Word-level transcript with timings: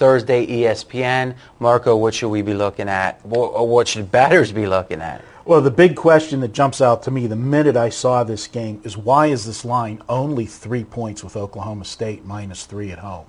Thursday 0.00 0.46
ESPN. 0.46 1.34
Marco, 1.58 1.94
what 1.94 2.14
should 2.14 2.30
we 2.30 2.40
be 2.40 2.54
looking 2.54 2.88
at? 2.88 3.22
What 3.22 3.86
should 3.86 4.10
batters 4.10 4.50
be 4.50 4.66
looking 4.66 5.02
at? 5.02 5.22
Well, 5.44 5.60
the 5.60 5.70
big 5.70 5.94
question 5.94 6.40
that 6.40 6.54
jumps 6.54 6.80
out 6.80 7.02
to 7.02 7.10
me 7.10 7.26
the 7.26 7.36
minute 7.36 7.76
I 7.76 7.90
saw 7.90 8.24
this 8.24 8.46
game 8.46 8.80
is 8.82 8.96
why 8.96 9.26
is 9.26 9.44
this 9.44 9.62
line 9.62 10.00
only 10.08 10.46
three 10.46 10.84
points 10.84 11.22
with 11.22 11.36
Oklahoma 11.36 11.84
State 11.84 12.24
minus 12.24 12.64
three 12.64 12.90
at 12.90 13.00
home? 13.00 13.26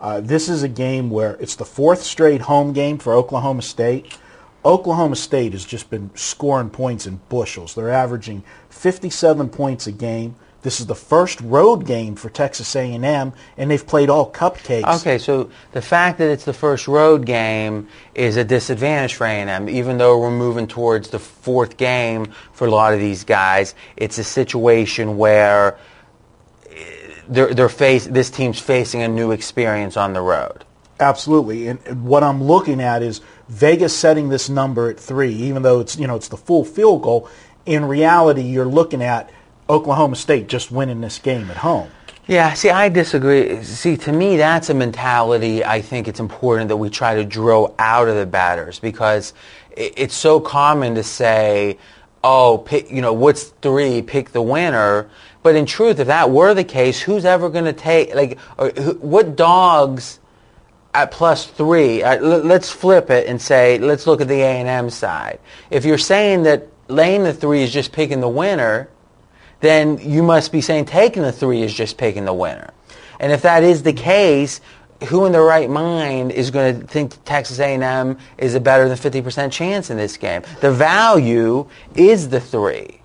Uh, 0.00 0.22
this 0.22 0.48
is 0.48 0.62
a 0.62 0.68
game 0.68 1.10
where 1.10 1.34
it's 1.34 1.54
the 1.54 1.66
fourth 1.66 2.00
straight 2.00 2.40
home 2.40 2.72
game 2.72 2.96
for 2.96 3.12
Oklahoma 3.12 3.60
State. 3.60 4.16
Oklahoma 4.64 5.16
State 5.16 5.52
has 5.52 5.66
just 5.66 5.90
been 5.90 6.10
scoring 6.14 6.70
points 6.70 7.06
in 7.06 7.20
bushels. 7.28 7.74
They're 7.74 7.90
averaging 7.90 8.42
57 8.70 9.50
points 9.50 9.86
a 9.86 9.92
game. 9.92 10.34
This 10.62 10.78
is 10.78 10.86
the 10.86 10.94
first 10.94 11.40
road 11.40 11.86
game 11.86 12.16
for 12.16 12.28
Texas 12.28 12.76
A&M, 12.76 13.32
and 13.56 13.70
they've 13.70 13.86
played 13.86 14.10
all 14.10 14.30
cupcakes. 14.30 15.00
Okay, 15.00 15.16
so 15.16 15.50
the 15.72 15.80
fact 15.80 16.18
that 16.18 16.30
it's 16.30 16.44
the 16.44 16.52
first 16.52 16.86
road 16.86 17.24
game 17.24 17.88
is 18.14 18.36
a 18.36 18.44
disadvantage 18.44 19.14
for 19.14 19.26
A&M, 19.26 19.68
even 19.70 19.96
though 19.96 20.18
we're 20.18 20.30
moving 20.30 20.66
towards 20.66 21.08
the 21.10 21.18
fourth 21.18 21.78
game 21.78 22.26
for 22.52 22.66
a 22.66 22.70
lot 22.70 22.92
of 22.92 23.00
these 23.00 23.24
guys. 23.24 23.74
It's 23.96 24.18
a 24.18 24.24
situation 24.24 25.16
where 25.16 25.78
they're, 27.30 27.54
they're 27.54 27.68
face, 27.68 28.06
this 28.06 28.28
team's 28.28 28.60
facing 28.60 29.02
a 29.02 29.08
new 29.08 29.30
experience 29.30 29.96
on 29.96 30.12
the 30.12 30.20
road. 30.20 30.64
Absolutely, 30.98 31.68
and 31.68 31.78
and 31.86 32.04
what 32.04 32.22
I'm 32.22 32.44
looking 32.44 32.82
at 32.82 33.02
is 33.02 33.22
Vegas 33.48 33.96
setting 33.96 34.28
this 34.28 34.50
number 34.50 34.90
at 34.90 35.00
three, 35.00 35.32
even 35.32 35.62
though 35.62 35.80
it's 35.80 35.96
you 35.96 36.06
know 36.06 36.14
it's 36.14 36.28
the 36.28 36.36
full 36.36 36.62
field 36.62 37.02
goal. 37.02 37.26
In 37.64 37.86
reality, 37.86 38.42
you're 38.42 38.66
looking 38.66 39.02
at 39.02 39.30
Oklahoma 39.70 40.16
State 40.16 40.48
just 40.48 40.70
winning 40.70 41.00
this 41.00 41.18
game 41.18 41.50
at 41.50 41.58
home. 41.58 41.90
Yeah, 42.26 42.52
see, 42.52 42.70
I 42.70 42.88
disagree. 42.88 43.62
See, 43.62 43.96
to 43.98 44.12
me, 44.12 44.36
that's 44.36 44.68
a 44.70 44.74
mentality 44.74 45.64
I 45.64 45.80
think 45.80 46.06
it's 46.06 46.20
important 46.20 46.68
that 46.68 46.76
we 46.76 46.90
try 46.90 47.16
to 47.16 47.24
drill 47.24 47.74
out 47.78 48.08
of 48.08 48.16
the 48.16 48.26
batters 48.26 48.78
because 48.78 49.32
it's 49.76 50.14
so 50.14 50.38
common 50.40 50.94
to 50.96 51.02
say, 51.02 51.78
oh, 52.22 52.58
pick, 52.58 52.90
you 52.90 53.00
know, 53.00 53.12
what's 53.12 53.44
three, 53.62 54.02
pick 54.02 54.30
the 54.30 54.42
winner. 54.42 55.08
But 55.42 55.56
in 55.56 55.66
truth, 55.66 55.98
if 55.98 56.08
that 56.08 56.30
were 56.30 56.52
the 56.54 56.64
case, 56.64 57.00
who's 57.00 57.24
ever 57.24 57.48
going 57.48 57.64
to 57.64 57.72
take, 57.72 58.14
like, 58.14 58.38
what 59.00 59.36
dogs 59.36 60.20
at 60.92 61.10
plus 61.10 61.46
three, 61.46 62.02
uh, 62.02 62.20
let's 62.20 62.70
flip 62.70 63.10
it 63.10 63.26
and 63.26 63.40
say, 63.40 63.78
let's 63.78 64.06
look 64.06 64.20
at 64.20 64.28
the 64.28 64.40
A&M 64.40 64.90
side. 64.90 65.38
If 65.70 65.84
you're 65.84 65.98
saying 65.98 66.42
that 66.42 66.68
laying 66.88 67.24
the 67.24 67.32
three 67.32 67.62
is 67.62 67.72
just 67.72 67.92
picking 67.92 68.20
the 68.20 68.28
winner, 68.28 68.88
then 69.60 69.98
you 69.98 70.22
must 70.22 70.52
be 70.52 70.60
saying 70.60 70.86
taking 70.86 71.22
the 71.22 71.32
three 71.32 71.62
is 71.62 71.72
just 71.72 71.96
picking 71.96 72.24
the 72.24 72.34
winner. 72.34 72.72
And 73.18 73.32
if 73.32 73.42
that 73.42 73.62
is 73.62 73.82
the 73.82 73.92
case, 73.92 74.60
who 75.08 75.26
in 75.26 75.32
their 75.32 75.44
right 75.44 75.68
mind 75.68 76.32
is 76.32 76.50
going 76.50 76.80
to 76.80 76.86
think 76.86 77.22
Texas 77.24 77.58
A&M 77.58 78.18
is 78.38 78.54
a 78.54 78.60
better 78.60 78.88
than 78.88 78.96
50% 78.96 79.52
chance 79.52 79.90
in 79.90 79.96
this 79.96 80.16
game? 80.16 80.42
The 80.60 80.72
value 80.72 81.68
is 81.94 82.28
the 82.28 82.40
three. 82.40 83.00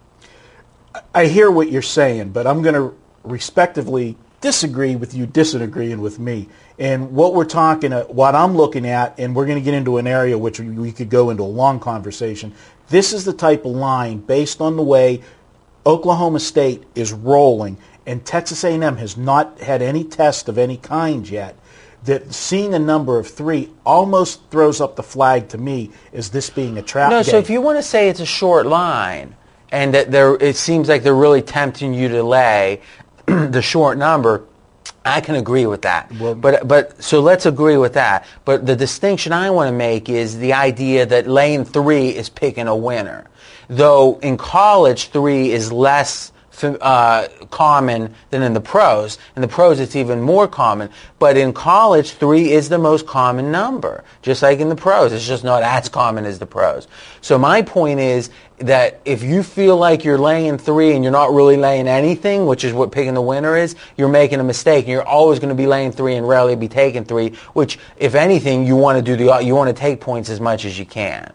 I 1.14 1.26
hear 1.26 1.52
what 1.52 1.72
you're 1.72 1.82
saying, 1.82 2.32
but 2.32 2.48
I'm 2.48 2.62
going 2.62 2.76
to 2.76 2.96
respectively 3.24 4.18
disagree 4.42 4.96
with 4.96 5.14
you 5.14 5.26
disagreeing 5.26 6.02
with 6.02 6.20
me. 6.20 6.48
And 6.78 7.14
what 7.14 7.34
we're 7.34 7.46
talking, 7.46 7.94
uh, 7.94 8.04
what 8.04 8.36
I'm 8.36 8.56
looking 8.56 8.86
at, 8.86 9.18
and 9.18 9.36
we're 9.36 9.46
going 9.46 9.58
to 9.58 9.64
get 9.64 9.74
into 9.74 9.98
an 9.98 10.08
area 10.08 10.38
which 10.38 10.60
we- 10.60 10.70
we 10.70 10.92
could 10.92 11.10
go 11.10 11.30
into 11.30 11.44
a 11.44 11.46
long 11.46 11.80
conversation. 11.80 12.54
This 12.90 13.14
is 13.14 13.26
the 13.26 13.34
type 13.34 13.66
of 13.66 13.72
line 13.72 14.20
based 14.20 14.62
on 14.62 14.76
the 14.76 14.84
way 14.84 15.22
Oklahoma 15.86 16.40
State 16.40 16.84
is 16.96 17.14
rolling, 17.14 17.78
and 18.06 18.26
Texas 18.26 18.64
A&M 18.64 18.98
has 18.98 19.18
not 19.18 19.60
had 19.60 19.82
any 19.82 20.04
test 20.04 20.50
of 20.50 20.58
any 20.58 20.78
kind 20.78 21.28
yet. 21.30 21.56
That 22.06 22.34
seeing 22.34 22.74
a 22.76 22.80
number 22.80 23.18
of 23.18 23.28
three 23.28 23.72
almost 23.86 24.42
throws 24.52 24.80
up 24.80 24.96
the 24.96 25.02
flag 25.04 25.50
to 25.50 25.58
me 25.58 25.90
as 26.14 26.30
this 26.30 26.50
being 26.52 26.78
a 26.78 26.84
trap 26.84 27.10
No, 27.10 27.24
game. 27.24 27.32
so 27.32 27.38
if 27.40 27.50
you 27.50 27.62
want 27.62 27.80
to 27.80 27.84
say 27.84 28.10
it's 28.10 28.20
a 28.20 28.26
short 28.28 28.68
line 28.68 29.36
and 29.72 29.92
that 29.96 30.12
they're, 30.12 30.36
it 30.36 30.56
seems 30.56 30.88
like 30.88 31.02
they're 31.02 31.16
really 31.16 31.42
tempting 31.42 31.96
you 31.96 32.08
to 32.10 32.22
lay 32.22 32.82
the 33.26 33.62
short 33.62 33.98
number, 33.98 34.44
I 35.04 35.20
can 35.22 35.34
agree 35.34 35.66
with 35.66 35.82
that. 35.82 36.12
but 36.42 36.68
but 36.68 37.02
so 37.02 37.22
let's 37.22 37.48
agree 37.48 37.78
with 37.78 37.94
that. 37.94 38.26
But 38.44 38.68
the 38.68 38.76
distinction 38.76 39.34
I 39.34 39.50
want 39.50 39.68
to 39.70 39.76
make 39.76 40.08
is 40.08 40.38
the 40.38 40.54
idea 40.54 41.08
that 41.08 41.28
lane 41.28 41.66
three 41.66 42.10
is 42.10 42.30
picking 42.30 42.68
a 42.68 42.76
winner, 42.76 43.26
though 43.68 44.20
in 44.20 44.38
college 44.38 45.10
three 45.10 45.52
is 45.52 45.72
less 45.72 46.32
uh, 46.64 47.28
common 47.52 48.14
than 48.30 48.42
in 48.42 48.54
the 48.54 48.62
pros. 48.62 49.18
In 49.36 49.42
the 49.42 49.48
pros, 49.48 49.80
it's 49.80 49.96
even 49.96 50.22
more 50.22 50.48
common. 50.48 50.90
But 51.20 51.38
in 51.38 51.54
college, 51.54 52.12
three 52.12 52.52
is 52.52 52.70
the 52.70 52.78
most 52.78 53.06
common 53.06 53.52
number, 53.52 54.04
just 54.22 54.42
like 54.42 54.60
in 54.60 54.70
the 54.70 54.76
pros. 54.76 55.12
It's 55.12 55.28
just 55.28 55.44
not 55.44 55.64
as 55.64 55.90
common 55.90 56.26
as 56.26 56.40
the 56.40 56.46
pros. 56.46 56.88
So 57.22 57.38
my 57.38 57.62
point 57.62 58.00
is 58.00 58.30
that 58.60 59.02
if 59.04 59.22
you 59.22 59.44
feel 59.44 59.76
like 59.76 60.06
you're 60.06 60.18
laying 60.18 60.58
three 60.58 60.94
and 60.94 61.04
you're 61.04 61.12
not 61.12 61.34
really 61.34 61.58
laying 61.58 61.88
anything, 61.88 62.46
which 62.46 62.64
is 62.64 62.74
what 62.74 62.92
picking 62.92 63.14
the 63.14 63.22
winner 63.22 63.58
is, 63.58 63.76
you're 63.98 64.08
making 64.08 64.40
a 64.40 64.44
mistake. 64.44 64.86
And 64.86 64.92
you're 64.92 65.08
always 65.08 65.40
going 65.40 65.50
to 65.50 65.56
be 65.56 65.68
laying 65.68 65.92
three 65.92 66.16
and 66.16 66.28
rarely 66.28 66.56
be 66.56 66.68
taking 66.68 67.06
three. 67.06 67.32
Which, 67.54 67.80
if 67.98 68.16
anything, 68.16 68.66
you 68.66 68.76
want 68.76 68.98
to 68.98 69.02
do 69.02 69.18
the 69.18 69.40
you 69.40 69.56
want 69.56 69.76
to 69.76 69.80
take 69.80 70.00
points 70.00 70.30
as 70.30 70.40
much 70.40 70.66
as 70.66 70.80
you 70.80 70.86
can. 70.86 71.34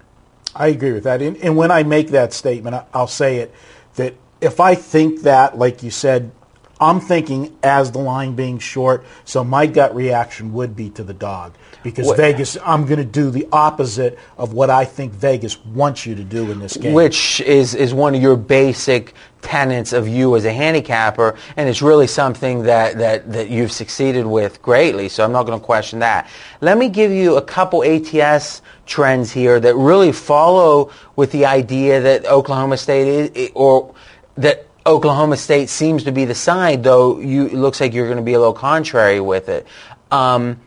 I 0.55 0.69
agree 0.69 0.93
with 0.93 1.05
that. 1.05 1.23
And, 1.23 1.37
and 1.39 1.57
when 1.57 1.71
I 1.71 1.83
make 1.83 2.09
that 2.09 2.33
statement, 2.33 2.85
I'll 2.93 3.07
say 3.07 3.39
it 3.39 3.55
that 3.97 4.15
if 4.41 4.61
I 4.61 4.75
think 4.75 5.23
that, 5.23 5.59
like 5.59 5.83
you 5.83 5.91
said, 5.91 6.33
I'm 6.81 7.01
thinking 7.01 7.57
as 7.63 7.93
the 7.93 7.99
line 7.99 8.35
being 8.35 8.59
short, 8.59 9.05
so 9.25 9.45
my 9.45 9.67
gut 9.67 9.95
reaction 9.95 10.53
would 10.55 10.75
be 10.75 10.89
to 10.91 11.05
the 11.05 11.13
dog. 11.13 11.55
Because 11.83 12.07
What- 12.07 12.17
Vegas, 12.17 12.57
I'm 12.65 12.85
going 12.85 12.99
to 12.99 13.05
do 13.05 13.31
the 13.31 13.49
opposite 13.53 14.19
of 14.37 14.53
what 14.53 14.71
I 14.71 14.85
think 14.85 15.13
Vegas 15.13 15.63
wants 15.65 16.05
you 16.05 16.15
to 16.15 16.25
do 16.25 16.51
in 16.51 16.61
this 16.61 16.77
game. 16.77 16.93
Which 16.93 17.41
is, 17.41 17.75
is 17.75 17.95
one 17.95 18.15
of 18.15 18.21
your 18.21 18.37
basic 18.37 19.15
tenets 19.41 19.93
of 19.93 20.07
you 20.07 20.37
as 20.37 20.45
a 20.45 20.53
handicapper, 20.53 21.35
and 21.57 21.69
it's 21.69 21.81
really 21.81 22.07
something 22.07 22.65
that, 22.65 22.99
that, 22.99 23.33
that 23.33 23.49
you've 23.49 23.73
succeeded 23.73 24.27
with 24.27 24.61
greatly, 24.61 25.09
so 25.09 25.25
I'm 25.25 25.33
not 25.33 25.45
going 25.47 25.59
to 25.59 25.65
question 25.65 26.01
that. 26.01 26.29
Let 26.61 26.77
me 26.77 26.89
give 26.89 27.11
you 27.11 27.37
a 27.37 27.43
couple 27.43 27.83
ATS 27.83 28.61
trends 28.87 29.33
here 29.33 29.59
that 29.61 29.75
really 29.77 30.13
follow 30.13 30.91
with 31.17 31.33
the 31.33 31.47
idea 31.47 32.01
that 32.01 32.27
Oklahoma 32.27 32.77
State 32.77 33.31
is, 33.35 33.51
or 33.55 33.95
that 34.37 34.67
Oklahoma 34.87 35.37
State 35.37 35.69
seems 35.69 36.05
to 36.05 36.13
be 36.13 36.25
the 36.25 36.35
side, 36.35 36.83
though 36.83 37.19
you, 37.21 37.47
it 37.47 37.55
looks 37.55 37.81
like 37.81 37.93
you're 37.95 38.07
going 38.07 38.19
to 38.19 38.23
be 38.23 38.35
a 38.35 38.39
little 38.39 38.55
contrary 38.55 39.21
with 39.21 39.49
it. 39.49 39.67
Um, 40.11 40.61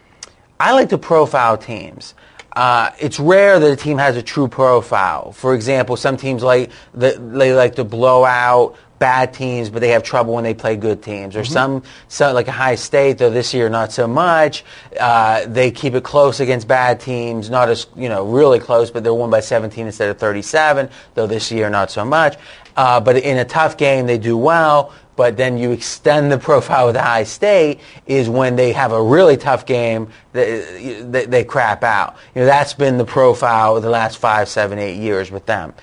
I 0.59 0.73
like 0.73 0.89
to 0.89 0.97
profile 0.97 1.57
teams. 1.57 2.13
Uh, 2.55 2.91
it's 2.99 3.19
rare 3.19 3.59
that 3.59 3.71
a 3.71 3.75
team 3.75 3.97
has 3.97 4.15
a 4.15 4.21
true 4.21 4.47
profile. 4.47 5.31
For 5.31 5.55
example, 5.55 5.97
some 5.97 6.17
teams 6.17 6.43
like 6.43 6.69
the, 6.93 7.11
they 7.33 7.53
like 7.53 7.75
to 7.75 7.83
blow 7.83 8.23
out 8.23 8.75
bad 8.99 9.33
teams, 9.33 9.69
but 9.69 9.81
they 9.81 9.89
have 9.89 10.03
trouble 10.03 10.33
when 10.33 10.45
they 10.45 10.53
play 10.53 10.77
good 10.77 11.01
teams. 11.03 11.35
Or 11.35 11.43
some, 11.43 11.83
some 12.07 12.33
like 12.33 12.47
Ohio 12.47 12.75
State, 12.75 13.17
though 13.17 13.31
this 13.31 13.53
year 13.53 13.67
not 13.67 13.91
so 13.91 14.07
much. 14.07 14.63
Uh, 14.97 15.45
they 15.47 15.71
keep 15.71 15.93
it 15.95 16.03
close 16.03 16.39
against 16.39 16.69
bad 16.69 17.01
teams, 17.01 17.49
not 17.49 17.67
as 17.67 17.87
you 17.97 18.07
know 18.07 18.25
really 18.25 18.59
close, 18.59 18.91
but 18.91 19.03
they're 19.03 19.13
won 19.13 19.29
by 19.29 19.41
17 19.41 19.87
instead 19.87 20.09
of 20.09 20.19
37. 20.19 20.89
Though 21.15 21.27
this 21.27 21.51
year 21.51 21.69
not 21.69 21.91
so 21.91 22.05
much. 22.05 22.37
Uh, 22.75 22.99
but 22.99 23.17
in 23.17 23.37
a 23.37 23.45
tough 23.45 23.77
game, 23.77 24.07
they 24.07 24.17
do 24.17 24.37
well 24.37 24.93
but 25.15 25.37
then 25.37 25.57
you 25.57 25.71
extend 25.71 26.31
the 26.31 26.37
profile 26.37 26.87
with 26.87 26.95
the 26.95 27.01
Ohio 27.01 27.23
State 27.23 27.79
is 28.05 28.29
when 28.29 28.55
they 28.55 28.71
have 28.71 28.91
a 28.91 29.01
really 29.01 29.37
tough 29.37 29.65
game, 29.65 30.09
they, 30.31 31.01
they, 31.03 31.25
they 31.25 31.43
crap 31.43 31.83
out. 31.83 32.15
You 32.33 32.41
know, 32.41 32.45
that's 32.45 32.73
been 32.73 32.97
the 32.97 33.05
profile 33.05 33.77
of 33.77 33.83
the 33.83 33.89
last 33.89 34.17
five, 34.17 34.49
seven, 34.49 34.79
eight 34.79 34.97
years 34.97 35.29
with 35.29 35.45
them. 35.45 35.73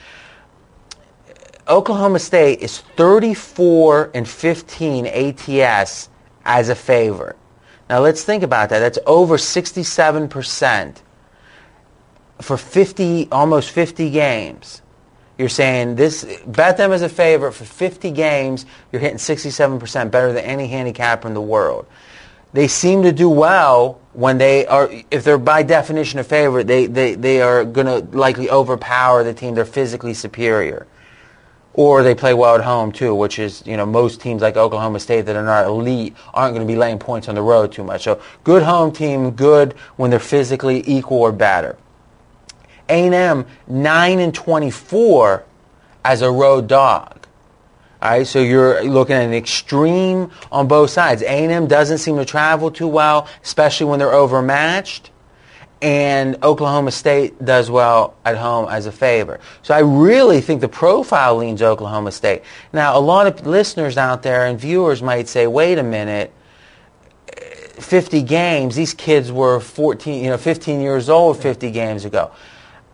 Oklahoma 1.68 2.18
State 2.18 2.60
is 2.60 2.78
34 2.96 4.10
and 4.14 4.28
15 4.28 5.06
ATS 5.06 6.08
as 6.44 6.68
a 6.68 6.74
favorite. 6.74 7.36
Now 7.88 8.00
let's 8.00 8.24
think 8.24 8.42
about 8.42 8.70
that. 8.70 8.80
That's 8.80 8.98
over 9.06 9.36
67% 9.36 10.96
for 12.40 12.56
50, 12.56 13.28
almost 13.30 13.70
50 13.70 14.10
games. 14.10 14.82
You're 15.40 15.48
saying 15.48 15.94
this, 15.94 16.38
bet 16.46 16.76
them 16.76 16.92
as 16.92 17.00
a 17.00 17.08
favorite 17.08 17.52
for 17.52 17.64
50 17.64 18.10
games. 18.10 18.66
You're 18.92 19.00
hitting 19.00 19.16
67% 19.16 20.10
better 20.10 20.34
than 20.34 20.44
any 20.44 20.66
handicapper 20.66 21.26
in 21.26 21.32
the 21.32 21.40
world. 21.40 21.86
they 22.52 22.68
seem 22.68 23.04
to 23.04 23.10
do 23.10 23.30
well 23.30 23.98
when 24.12 24.36
they 24.36 24.66
are, 24.66 24.90
if 25.10 25.24
they're 25.24 25.38
by 25.38 25.62
definition 25.62 26.18
a 26.18 26.24
favorite, 26.24 26.66
they, 26.66 26.84
they, 26.84 27.14
they 27.14 27.40
are 27.40 27.64
going 27.64 27.86
to 27.86 28.14
likely 28.14 28.50
overpower 28.50 29.24
the 29.24 29.32
team. 29.32 29.54
They're 29.54 29.64
physically 29.64 30.12
superior. 30.12 30.86
Or 31.72 32.02
they 32.02 32.14
play 32.14 32.34
well 32.34 32.54
at 32.56 32.60
home 32.62 32.92
too, 32.92 33.14
which 33.14 33.38
is, 33.38 33.62
you 33.64 33.78
know, 33.78 33.86
most 33.86 34.20
teams 34.20 34.42
like 34.42 34.58
Oklahoma 34.58 35.00
State 35.00 35.22
that 35.22 35.36
are 35.36 35.42
not 35.42 35.64
elite 35.64 36.14
aren't 36.34 36.54
going 36.54 36.66
to 36.66 36.70
be 36.70 36.78
laying 36.78 36.98
points 36.98 37.28
on 37.28 37.34
the 37.34 37.40
road 37.40 37.72
too 37.72 37.84
much. 37.84 38.02
So 38.02 38.20
good 38.44 38.62
home 38.62 38.92
team, 38.92 39.30
good 39.30 39.72
when 39.96 40.10
they're 40.10 40.20
physically 40.20 40.84
equal 40.86 41.20
or 41.20 41.32
better. 41.32 41.78
A&M 42.90 43.46
9 43.66 44.18
and 44.18 44.34
24 44.34 45.44
as 46.04 46.22
a 46.22 46.30
road 46.30 46.66
dog. 46.66 47.26
All 48.02 48.10
right, 48.10 48.26
so 48.26 48.40
you're 48.40 48.82
looking 48.82 49.14
at 49.14 49.22
an 49.22 49.34
extreme 49.34 50.30
on 50.50 50.66
both 50.68 50.90
sides. 50.90 51.20
A&M 51.22 51.66
doesn't 51.66 51.98
seem 51.98 52.16
to 52.16 52.24
travel 52.24 52.70
too 52.70 52.88
well, 52.88 53.28
especially 53.42 53.86
when 53.86 53.98
they're 53.98 54.14
overmatched. 54.14 55.10
And 55.82 56.42
Oklahoma 56.42 56.90
State 56.90 57.42
does 57.42 57.70
well 57.70 58.14
at 58.24 58.36
home 58.36 58.68
as 58.70 58.86
a 58.86 58.92
favor. 58.92 59.40
So 59.62 59.74
I 59.74 59.80
really 59.80 60.40
think 60.40 60.60
the 60.60 60.68
profile 60.68 61.36
leans 61.36 61.62
Oklahoma 61.62 62.12
State. 62.12 62.42
Now, 62.72 62.98
a 62.98 63.00
lot 63.00 63.26
of 63.26 63.46
listeners 63.46 63.96
out 63.96 64.22
there 64.22 64.46
and 64.46 64.58
viewers 64.58 65.02
might 65.02 65.28
say, 65.28 65.46
wait 65.46 65.78
a 65.78 65.82
minute, 65.82 66.32
50 67.80 68.22
games, 68.22 68.76
these 68.76 68.94
kids 68.94 69.32
were 69.32 69.60
14, 69.60 70.22
you 70.22 70.30
know, 70.30 70.36
15 70.36 70.80
years 70.80 71.08
old 71.08 71.38
50 71.38 71.70
games 71.70 72.04
ago. 72.04 72.30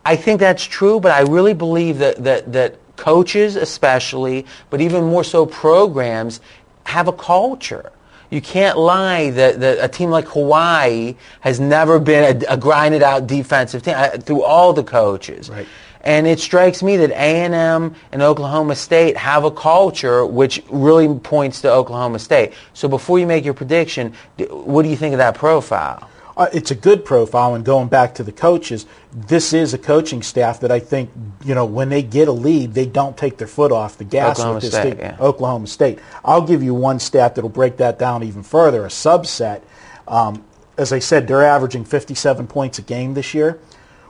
I 0.07 0.15
think 0.15 0.39
that's 0.39 0.63
true, 0.63 1.01
but 1.01 1.11
I 1.11 1.21
really 1.29 1.53
believe 1.53 1.97
that, 1.97 2.23
that, 2.23 2.53
that 2.53 2.95
coaches 2.95 3.57
especially, 3.57 4.45
but 4.69 4.79
even 4.79 5.03
more 5.03 5.25
so 5.25 5.45
programs, 5.45 6.39
have 6.85 7.09
a 7.09 7.11
culture. 7.11 7.91
You 8.29 8.39
can't 8.39 8.77
lie 8.77 9.31
that, 9.31 9.59
that 9.59 9.83
a 9.83 9.89
team 9.89 10.09
like 10.09 10.25
Hawaii 10.29 11.17
has 11.41 11.59
never 11.59 11.99
been 11.99 12.41
a, 12.41 12.53
a 12.53 12.57
grinded 12.57 13.03
out 13.03 13.27
defensive 13.27 13.83
team 13.83 13.95
uh, 13.97 14.11
through 14.11 14.43
all 14.43 14.71
the 14.71 14.83
coaches. 14.83 15.49
Right. 15.49 15.67
And 15.99 16.25
it 16.25 16.39
strikes 16.39 16.81
me 16.81 16.95
that 16.95 17.11
A&M 17.11 17.93
and 18.13 18.21
Oklahoma 18.21 18.75
State 18.75 19.17
have 19.17 19.43
a 19.43 19.51
culture 19.51 20.25
which 20.25 20.63
really 20.69 21.19
points 21.19 21.59
to 21.61 21.71
Oklahoma 21.71 22.19
State. 22.19 22.53
So 22.73 22.87
before 22.87 23.19
you 23.19 23.27
make 23.27 23.43
your 23.43 23.53
prediction, 23.53 24.13
what 24.49 24.83
do 24.83 24.89
you 24.89 24.95
think 24.95 25.15
of 25.15 25.17
that 25.17 25.35
profile? 25.35 26.09
Uh, 26.37 26.47
it's 26.53 26.69
a 26.69 26.75
good 26.75 27.03
profile, 27.03 27.55
and 27.55 27.65
going 27.65 27.87
back 27.87 28.13
to 28.13 28.23
the 28.23 28.31
coaches, 28.31 28.85
this 29.11 29.53
is 29.53 29.73
a 29.73 29.77
coaching 29.77 30.21
staff 30.21 30.59
that 30.59 30.71
I 30.71 30.79
think, 30.79 31.09
you 31.43 31.55
know, 31.55 31.65
when 31.65 31.89
they 31.89 32.03
get 32.03 32.27
a 32.27 32.31
lead, 32.31 32.75
they 32.75 32.85
don't 32.85 33.17
take 33.17 33.37
their 33.37 33.47
foot 33.47 33.71
off 33.71 33.97
the 33.97 34.03
gas 34.03 34.39
Oklahoma 34.39 34.55
with 34.55 34.63
this 34.65 34.73
State, 34.73 34.91
team. 34.91 34.99
yeah. 34.99 35.17
Oklahoma 35.19 35.65
State. 35.65 35.97
I'll 36.23 36.45
give 36.45 36.61
you 36.61 36.75
one 36.75 36.99
stat 36.99 37.33
that'll 37.33 37.49
break 37.49 37.77
that 37.77 37.97
down 37.97 38.21
even 38.21 38.43
further, 38.43 38.85
a 38.85 38.89
subset. 38.89 39.63
Um, 40.07 40.45
as 40.77 40.93
I 40.93 40.99
said, 40.99 41.27
they're 41.27 41.43
averaging 41.43 41.85
57 41.85 42.45
points 42.45 42.77
a 42.77 42.83
game 42.83 43.15
this 43.15 43.33
year. 43.33 43.59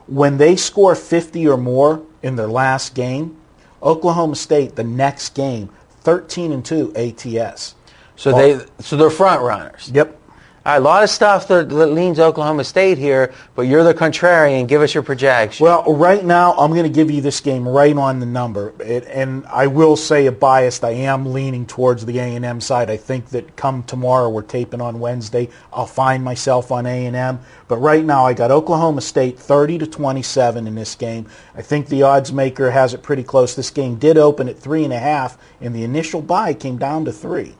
When 0.06 0.36
they 0.36 0.54
score 0.54 0.94
50 0.94 1.48
or 1.48 1.56
more 1.56 2.02
in 2.22 2.36
their 2.36 2.48
last 2.48 2.94
game, 2.94 3.38
Oklahoma 3.82 4.36
State, 4.36 4.76
the 4.76 4.84
next 4.84 5.34
game, 5.34 5.70
13 6.00 6.52
and 6.52 6.62
2 6.62 6.92
ATS. 6.94 7.74
So 8.16 8.32
they 8.32 8.60
so 8.80 8.96
they're 8.96 9.10
front 9.10 9.42
runners. 9.42 9.90
Yep. 9.94 10.17
A 10.70 10.78
lot 10.78 11.02
of 11.02 11.08
stuff 11.08 11.48
that, 11.48 11.70
that 11.70 11.86
leans 11.86 12.20
Oklahoma 12.20 12.62
State 12.62 12.98
here, 12.98 13.32
but 13.54 13.62
you're 13.62 13.84
the 13.84 13.94
contrarian. 13.94 14.68
Give 14.68 14.82
us 14.82 14.92
your 14.92 15.02
projection. 15.02 15.64
Well, 15.64 15.82
right 15.94 16.22
now, 16.22 16.52
I'm 16.52 16.72
going 16.72 16.82
to 16.82 16.90
give 16.90 17.10
you 17.10 17.22
this 17.22 17.40
game 17.40 17.66
right 17.66 17.96
on 17.96 18.20
the 18.20 18.26
number, 18.26 18.74
it, 18.78 19.06
and 19.06 19.46
I 19.46 19.68
will 19.68 19.96
say 19.96 20.26
a 20.26 20.32
biased. 20.32 20.84
I 20.84 20.90
am 20.90 21.32
leaning 21.32 21.64
towards 21.64 22.04
the 22.04 22.18
A 22.18 22.22
and 22.22 22.44
M 22.44 22.60
side. 22.60 22.90
I 22.90 22.98
think 22.98 23.30
that 23.30 23.56
come 23.56 23.82
tomorrow, 23.82 24.28
we're 24.28 24.42
taping 24.42 24.82
on 24.82 25.00
Wednesday. 25.00 25.48
I'll 25.72 25.86
find 25.86 26.22
myself 26.22 26.70
on 26.70 26.84
A 26.84 27.06
and 27.06 27.16
M, 27.16 27.40
but 27.66 27.78
right 27.78 28.04
now, 28.04 28.26
I 28.26 28.34
got 28.34 28.50
Oklahoma 28.50 29.00
State 29.00 29.38
30 29.38 29.78
to 29.78 29.86
27 29.86 30.66
in 30.66 30.74
this 30.74 30.94
game. 30.96 31.28
I 31.54 31.62
think 31.62 31.86
the 31.86 32.02
odds 32.02 32.30
maker 32.30 32.72
has 32.72 32.92
it 32.92 33.02
pretty 33.02 33.22
close. 33.22 33.54
This 33.54 33.70
game 33.70 33.96
did 33.96 34.18
open 34.18 34.50
at 34.50 34.58
three 34.58 34.84
and 34.84 34.92
a 34.92 34.98
half, 34.98 35.38
and 35.62 35.74
the 35.74 35.84
initial 35.84 36.20
buy 36.20 36.52
came 36.52 36.76
down 36.76 37.06
to 37.06 37.12
three. 37.12 37.54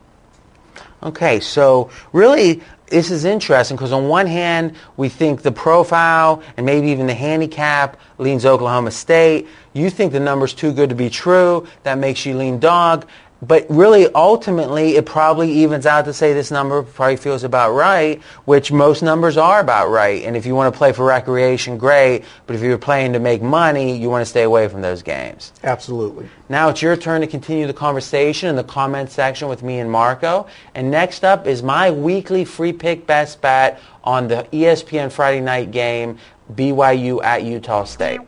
Okay, 1.02 1.38
so 1.38 1.90
really, 2.12 2.60
this 2.90 3.10
is 3.10 3.24
interesting 3.24 3.76
because 3.76 3.92
on 3.92 4.08
one 4.08 4.26
hand, 4.26 4.74
we 4.96 5.08
think 5.08 5.42
the 5.42 5.52
profile 5.52 6.42
and 6.56 6.64
maybe 6.64 6.88
even 6.88 7.06
the 7.06 7.14
handicap 7.14 8.00
leans 8.18 8.44
Oklahoma 8.44 8.90
State. 8.90 9.46
You 9.72 9.90
think 9.90 10.12
the 10.12 10.20
number's 10.20 10.54
too 10.54 10.72
good 10.72 10.88
to 10.88 10.94
be 10.94 11.10
true. 11.10 11.66
That 11.82 11.98
makes 11.98 12.24
you 12.26 12.36
lean 12.36 12.58
dog. 12.58 13.06
But 13.40 13.66
really, 13.68 14.12
ultimately, 14.14 14.96
it 14.96 15.06
probably 15.06 15.52
evens 15.52 15.86
out 15.86 16.04
to 16.06 16.12
say 16.12 16.32
this 16.32 16.50
number 16.50 16.82
probably 16.82 17.16
feels 17.16 17.44
about 17.44 17.72
right, 17.72 18.20
which 18.46 18.72
most 18.72 19.02
numbers 19.02 19.36
are 19.36 19.60
about 19.60 19.90
right. 19.90 20.24
And 20.24 20.36
if 20.36 20.44
you 20.44 20.56
want 20.56 20.72
to 20.72 20.76
play 20.76 20.92
for 20.92 21.04
recreation, 21.04 21.78
great. 21.78 22.24
But 22.46 22.56
if 22.56 22.62
you're 22.62 22.78
playing 22.78 23.12
to 23.12 23.20
make 23.20 23.40
money, 23.40 23.96
you 23.96 24.10
want 24.10 24.22
to 24.22 24.26
stay 24.26 24.42
away 24.42 24.66
from 24.66 24.82
those 24.82 25.02
games. 25.02 25.52
Absolutely. 25.62 26.28
Now 26.48 26.68
it's 26.68 26.82
your 26.82 26.96
turn 26.96 27.20
to 27.20 27.28
continue 27.28 27.68
the 27.68 27.74
conversation 27.74 28.48
in 28.48 28.56
the 28.56 28.64
comment 28.64 29.10
section 29.10 29.48
with 29.48 29.62
me 29.62 29.78
and 29.78 29.90
Marco. 29.90 30.48
And 30.74 30.90
next 30.90 31.24
up 31.24 31.46
is 31.46 31.62
my 31.62 31.92
weekly 31.92 32.44
free 32.44 32.72
pick 32.72 33.06
best 33.06 33.40
bet 33.40 33.80
on 34.02 34.26
the 34.26 34.48
ESPN 34.52 35.12
Friday 35.12 35.40
night 35.40 35.70
game, 35.70 36.18
BYU 36.54 37.22
at 37.22 37.44
Utah 37.44 37.84
State. 37.84 38.20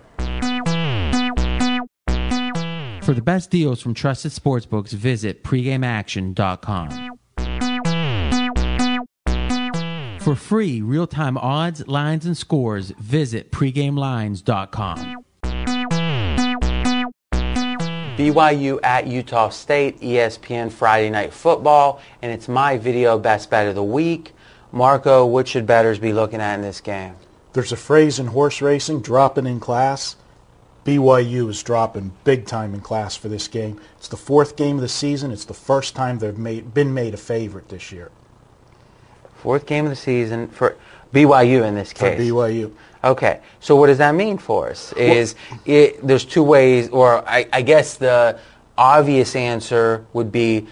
For 3.03 3.15
the 3.15 3.23
best 3.23 3.51
deals 3.51 3.81
from 3.81 3.95
trusted 3.95 4.33
sportsbooks, 4.33 4.91
visit 4.91 5.43
pregameaction.com. 5.43 7.19
For 10.21 10.35
free 10.37 10.83
real-time 10.83 11.39
odds, 11.39 11.89
lines, 11.89 12.27
and 12.27 12.37
scores, 12.37 12.91
visit 12.91 13.51
pregamelines.com. 13.51 15.25
BYU 18.21 18.79
at 18.83 19.07
Utah 19.07 19.49
State, 19.49 19.99
ESPN 20.01 20.71
Friday 20.71 21.09
Night 21.09 21.33
Football, 21.33 22.03
and 22.21 22.31
it's 22.31 22.49
my 22.49 22.77
video 22.77 23.19
best 23.19 23.49
bet 23.49 23.67
of 23.67 23.75
the 23.75 23.83
week. 23.83 24.35
Marco, 24.73 25.25
what 25.25 25.49
should 25.49 25.67
bettors 25.67 25.99
be 25.99 26.13
looking 26.13 26.41
at 26.43 26.57
in 26.57 26.61
this 26.61 26.83
game? 26.83 27.17
There's 27.55 27.73
a 27.73 27.77
phrase 27.77 28.19
in 28.19 28.27
horse 28.27 28.61
racing, 28.61 29.01
dropping 29.01 29.47
in 29.47 29.59
class. 29.59 30.17
BYU 30.85 31.49
is 31.49 31.63
dropping 31.63 32.13
big 32.25 32.47
time 32.47 32.75
in 32.75 32.81
class 32.81 33.17
for 33.17 33.29
this 33.29 33.49
game. 33.49 33.81
It's 33.99 34.09
the 34.09 34.17
fourth 34.17 34.57
game 34.57 34.77
of 34.77 34.83
the 34.83 34.89
season. 34.89 35.31
It's 35.31 35.45
the 35.45 35.55
first 35.55 35.95
time 35.95 36.19
they've 36.19 36.39
made, 36.39 36.73
been 36.73 36.95
made 36.95 37.15
a 37.15 37.19
favorite 37.19 37.69
this 37.69 37.93
year 37.93 38.11
Fourth 39.41 39.65
game 39.65 39.87
of 39.87 39.91
the 39.91 39.97
season 39.97 40.49
for 40.49 40.77
BYU 41.15 41.65
in 41.67 41.75
this 41.75 41.95
case. 41.95 42.17
for. 42.17 42.23
BYU. 42.23 42.73
Okay, 43.03 43.41
so 43.59 43.75
what 43.75 43.87
does 43.87 43.97
that 43.99 44.15
mean 44.15 44.37
for 44.37 44.69
us? 44.69 44.93
Is 44.93 45.35
it, 45.65 46.07
there's 46.07 46.27
two 46.27 46.43
ways, 46.43 46.91
or 46.91 47.27
I, 47.27 47.49
I 47.51 47.63
guess 47.63 47.97
the 47.97 48.39
obvious 48.77 49.35
answer 49.35 50.05
would 50.13 50.31
be 50.31 50.67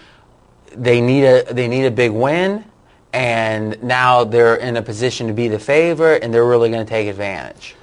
they 0.71 1.01
need 1.01 1.23
a 1.25 1.51
they 1.51 1.67
need 1.67 1.85
a 1.85 1.91
big 1.91 2.11
win, 2.11 2.63
and 3.11 3.81
now 3.81 4.23
they're 4.23 4.57
in 4.57 4.77
a 4.77 4.83
position 4.83 5.25
to 5.27 5.33
be 5.33 5.47
the 5.47 5.57
favorite, 5.57 6.23
and 6.23 6.31
they're 6.31 6.45
really 6.45 6.69
going 6.69 6.85
to 6.85 6.89
take 6.89 7.07
advantage. 7.07 7.75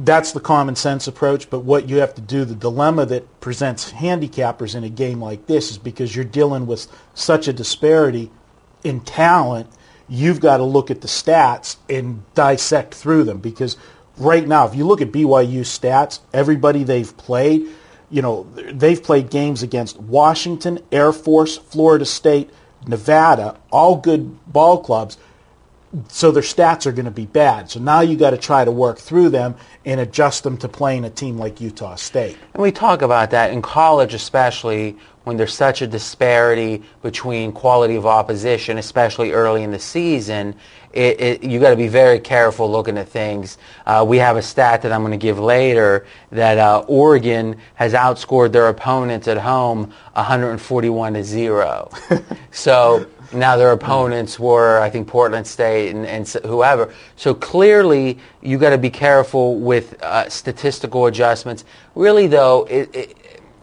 That's 0.00 0.30
the 0.30 0.38
common 0.38 0.76
sense 0.76 1.08
approach, 1.08 1.50
but 1.50 1.60
what 1.60 1.88
you 1.88 1.96
have 1.96 2.14
to 2.14 2.20
do, 2.20 2.44
the 2.44 2.54
dilemma 2.54 3.04
that 3.06 3.40
presents 3.40 3.90
handicappers 3.90 4.76
in 4.76 4.84
a 4.84 4.88
game 4.88 5.20
like 5.20 5.46
this 5.46 5.72
is 5.72 5.78
because 5.78 6.14
you're 6.14 6.24
dealing 6.24 6.66
with 6.66 6.86
such 7.14 7.48
a 7.48 7.52
disparity 7.52 8.30
in 8.84 9.00
talent, 9.00 9.68
you've 10.08 10.38
got 10.38 10.58
to 10.58 10.62
look 10.62 10.92
at 10.92 11.00
the 11.00 11.08
stats 11.08 11.76
and 11.90 12.22
dissect 12.34 12.94
through 12.94 13.24
them 13.24 13.38
because 13.38 13.76
right 14.16 14.46
now, 14.46 14.68
if 14.68 14.76
you 14.76 14.86
look 14.86 15.00
at 15.00 15.10
BYU 15.10 15.60
stats, 15.62 16.20
everybody 16.32 16.84
they've 16.84 17.16
played, 17.16 17.66
you 18.08 18.22
know, 18.22 18.46
they've 18.54 19.02
played 19.02 19.30
games 19.30 19.64
against 19.64 19.98
Washington, 19.98 20.78
Air 20.92 21.12
Force, 21.12 21.56
Florida 21.56 22.04
State, 22.04 22.50
Nevada, 22.86 23.58
all 23.72 23.96
good 23.96 24.38
ball 24.46 24.80
clubs 24.80 25.18
so 26.08 26.30
their 26.30 26.42
stats 26.42 26.86
are 26.86 26.92
going 26.92 27.06
to 27.06 27.10
be 27.10 27.26
bad. 27.26 27.70
So 27.70 27.80
now 27.80 28.00
you 28.00 28.16
got 28.16 28.30
to 28.30 28.36
try 28.36 28.64
to 28.64 28.70
work 28.70 28.98
through 28.98 29.30
them 29.30 29.56
and 29.84 30.00
adjust 30.00 30.42
them 30.42 30.56
to 30.58 30.68
playing 30.68 31.04
a 31.04 31.10
team 31.10 31.38
like 31.38 31.60
Utah 31.60 31.94
State. 31.94 32.36
And 32.54 32.62
we 32.62 32.72
talk 32.72 33.02
about 33.02 33.30
that 33.30 33.52
in 33.52 33.62
college, 33.62 34.12
especially 34.12 34.96
when 35.24 35.36
there's 35.36 35.52
such 35.52 35.82
a 35.82 35.86
disparity 35.86 36.82
between 37.02 37.52
quality 37.52 37.96
of 37.96 38.06
opposition, 38.06 38.78
especially 38.78 39.32
early 39.32 39.62
in 39.62 39.70
the 39.70 39.78
season. 39.78 40.54
It, 40.92 41.20
it, 41.20 41.44
you 41.44 41.60
got 41.60 41.70
to 41.70 41.76
be 41.76 41.88
very 41.88 42.18
careful 42.18 42.70
looking 42.70 42.96
at 42.96 43.08
things. 43.08 43.58
Uh, 43.84 44.04
we 44.08 44.16
have 44.18 44.38
a 44.38 44.42
stat 44.42 44.80
that 44.82 44.92
I'm 44.92 45.02
going 45.02 45.12
to 45.12 45.18
give 45.18 45.38
later 45.38 46.06
that 46.30 46.56
uh, 46.56 46.84
Oregon 46.88 47.56
has 47.74 47.92
outscored 47.92 48.52
their 48.52 48.68
opponents 48.68 49.28
at 49.28 49.36
home 49.36 49.92
141 50.14 51.14
to 51.14 51.22
zero. 51.22 51.90
so 52.50 53.06
now 53.32 53.56
their 53.56 53.72
opponents 53.72 54.38
were, 54.38 54.80
I 54.80 54.90
think, 54.90 55.08
Portland 55.08 55.46
State 55.46 55.94
and, 55.94 56.06
and 56.06 56.28
whoever. 56.44 56.92
So 57.16 57.34
clearly, 57.34 58.18
you 58.42 58.58
got 58.58 58.70
to 58.70 58.78
be 58.78 58.90
careful 58.90 59.58
with 59.58 60.02
uh, 60.02 60.28
statistical 60.28 61.06
adjustments. 61.06 61.64
Really, 61.94 62.26
though, 62.26 62.64
it, 62.64 62.94
it, 62.94 63.16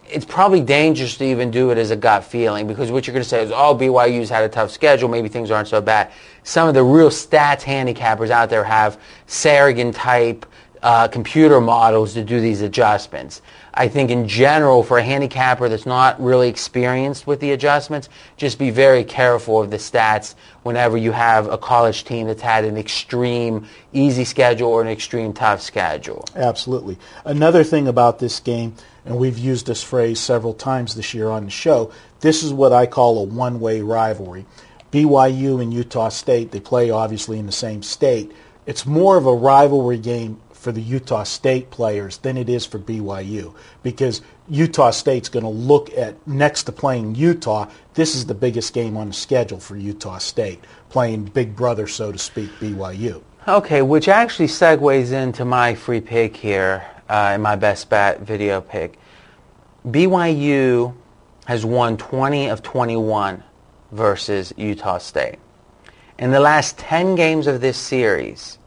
it's 0.08 0.24
probably 0.24 0.60
dangerous 0.60 1.16
to 1.16 1.24
even 1.24 1.50
do 1.50 1.70
it 1.70 1.78
as 1.78 1.90
a 1.90 1.96
gut 1.96 2.24
feeling 2.24 2.66
because 2.66 2.90
what 2.90 3.06
you're 3.06 3.12
going 3.12 3.24
to 3.24 3.28
say 3.28 3.42
is, 3.42 3.50
oh, 3.50 3.76
BYU's 3.76 4.30
had 4.30 4.44
a 4.44 4.48
tough 4.48 4.70
schedule. 4.70 5.08
Maybe 5.08 5.28
things 5.28 5.50
aren't 5.50 5.68
so 5.68 5.80
bad. 5.80 6.12
Some 6.44 6.68
of 6.68 6.74
the 6.74 6.84
real 6.84 7.10
stats 7.10 7.62
handicappers 7.62 8.30
out 8.30 8.50
there 8.50 8.64
have 8.64 9.00
Sagarin 9.26 9.92
type 9.94 10.46
uh, 10.82 11.08
computer 11.08 11.60
models 11.60 12.14
to 12.14 12.24
do 12.24 12.40
these 12.40 12.60
adjustments. 12.60 13.42
I 13.74 13.88
think 13.88 14.10
in 14.10 14.26
general, 14.26 14.82
for 14.82 14.98
a 14.98 15.02
handicapper 15.02 15.68
that's 15.68 15.84
not 15.84 16.20
really 16.20 16.48
experienced 16.48 17.26
with 17.26 17.40
the 17.40 17.52
adjustments, 17.52 18.08
just 18.36 18.58
be 18.58 18.70
very 18.70 19.04
careful 19.04 19.60
of 19.60 19.70
the 19.70 19.76
stats 19.76 20.34
whenever 20.62 20.96
you 20.96 21.12
have 21.12 21.46
a 21.48 21.58
college 21.58 22.04
team 22.04 22.26
that's 22.26 22.40
had 22.40 22.64
an 22.64 22.76
extreme 22.76 23.66
easy 23.92 24.24
schedule 24.24 24.70
or 24.70 24.80
an 24.80 24.88
extreme 24.88 25.32
tough 25.32 25.60
schedule. 25.60 26.24
Absolutely. 26.34 26.96
Another 27.24 27.64
thing 27.64 27.86
about 27.86 28.18
this 28.18 28.40
game, 28.40 28.74
and 29.04 29.18
we've 29.18 29.38
used 29.38 29.66
this 29.66 29.82
phrase 29.82 30.20
several 30.20 30.54
times 30.54 30.94
this 30.94 31.12
year 31.12 31.28
on 31.28 31.44
the 31.44 31.50
show, 31.50 31.92
this 32.20 32.42
is 32.42 32.52
what 32.52 32.72
I 32.72 32.86
call 32.86 33.18
a 33.18 33.24
one-way 33.24 33.82
rivalry. 33.82 34.46
BYU 34.90 35.60
and 35.60 35.74
Utah 35.74 36.08
State, 36.08 36.52
they 36.52 36.60
play 36.60 36.90
obviously 36.90 37.38
in 37.38 37.44
the 37.46 37.52
same 37.52 37.82
state. 37.82 38.32
It's 38.66 38.84
more 38.84 39.16
of 39.16 39.26
a 39.26 39.34
rivalry 39.34 39.98
game 39.98 40.40
for 40.52 40.72
the 40.72 40.82
Utah 40.82 41.22
State 41.22 41.70
players 41.70 42.18
than 42.18 42.36
it 42.36 42.48
is 42.48 42.66
for 42.66 42.80
BYU 42.80 43.54
because 43.84 44.22
Utah 44.48 44.90
State's 44.90 45.28
going 45.28 45.44
to 45.44 45.48
look 45.48 45.90
at 45.96 46.14
next 46.26 46.64
to 46.64 46.72
playing 46.72 47.14
Utah. 47.14 47.70
This 47.94 48.16
is 48.16 48.26
the 48.26 48.34
biggest 48.34 48.74
game 48.74 48.96
on 48.96 49.06
the 49.06 49.12
schedule 49.12 49.60
for 49.60 49.76
Utah 49.76 50.18
State, 50.18 50.64
playing 50.90 51.26
big 51.26 51.54
brother, 51.54 51.86
so 51.86 52.10
to 52.10 52.18
speak, 52.18 52.50
BYU. 52.58 53.22
Okay, 53.46 53.82
which 53.82 54.08
actually 54.08 54.48
segues 54.48 55.12
into 55.12 55.44
my 55.44 55.76
free 55.76 56.00
pick 56.00 56.36
here, 56.36 56.84
uh, 57.08 57.38
my 57.38 57.54
best 57.54 57.88
bet 57.88 58.22
video 58.22 58.60
pick. 58.60 58.98
BYU 59.86 60.92
has 61.44 61.64
won 61.64 61.96
20 61.96 62.48
of 62.48 62.64
21 62.64 63.44
versus 63.92 64.52
Utah 64.56 64.98
State. 64.98 65.38
In 66.18 66.30
the 66.30 66.40
last 66.40 66.78
10 66.78 67.14
games 67.14 67.46
of 67.46 67.60
this 67.60 67.76
series, 67.76 68.58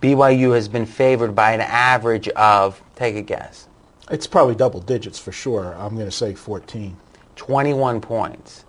BYU 0.00 0.54
has 0.54 0.68
been 0.68 0.86
favored 0.86 1.34
by 1.34 1.52
an 1.52 1.60
average 1.60 2.28
of, 2.28 2.80
take 2.94 3.16
a 3.16 3.22
guess, 3.22 3.68
It's 4.10 4.26
probably 4.26 4.54
double 4.54 4.80
digits 4.80 5.18
for 5.18 5.32
sure. 5.32 5.74
I'm 5.76 5.94
going 5.94 6.06
to 6.06 6.12
say 6.12 6.34
14. 6.34 6.96
21 7.36 8.00
points. 8.00 8.64